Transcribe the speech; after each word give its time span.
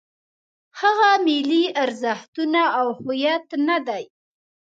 هغه 0.79 1.09
ملي 1.25 1.63
ارزښتونه 1.83 2.61
او 2.79 2.87
هویت 2.99 3.45
نه 3.67 3.77
دی. 3.87 4.03